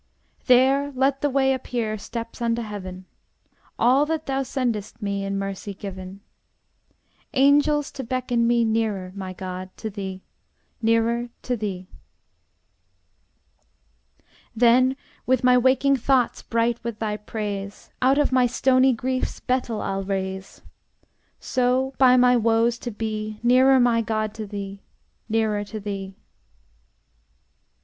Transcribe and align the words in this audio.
There 0.47 0.91
let 0.95 1.21
the 1.21 1.29
way 1.29 1.53
appear 1.53 1.95
Steps 1.95 2.41
unto 2.41 2.63
heaven; 2.63 3.05
All 3.77 4.07
that 4.07 4.25
thou 4.25 4.41
sendest 4.41 4.99
me 4.99 5.23
In 5.23 5.37
mercy 5.37 5.75
given; 5.75 6.21
Angels 7.33 7.91
to 7.91 8.03
beckon 8.03 8.47
me 8.47 8.65
Nearer, 8.65 9.11
my 9.13 9.31
God, 9.31 9.69
to 9.77 9.91
thee, 9.91 10.23
Nearer 10.81 11.29
to 11.43 11.55
thee! 11.55 11.85
Then 14.55 14.97
with 15.27 15.43
my 15.43 15.55
waking 15.55 15.97
thoughts 15.97 16.41
Bright 16.41 16.83
with 16.83 16.97
thy 16.97 17.15
praise, 17.15 17.91
Out 18.01 18.17
of 18.17 18.31
my 18.31 18.47
stony 18.47 18.93
griefs 18.93 19.39
Bethel 19.39 19.81
I'll 19.83 20.03
raise; 20.03 20.63
So 21.39 21.93
by 21.99 22.17
my 22.17 22.35
woes 22.35 22.79
to 22.79 22.89
be 22.89 23.39
Nearer, 23.43 23.79
my 23.79 24.01
God, 24.01 24.33
to 24.33 24.47
thee, 24.47 24.81
Nearer 25.29 25.63
to 25.65 25.79
thee! 25.79 26.15